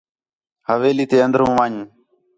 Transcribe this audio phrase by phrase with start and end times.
[0.67, 1.75] حویلی تے اندر ون٘ڄ